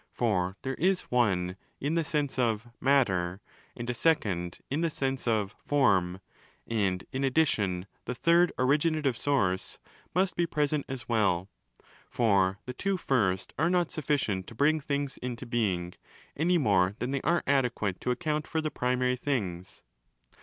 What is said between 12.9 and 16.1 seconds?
first are not sufficient to bring things into being,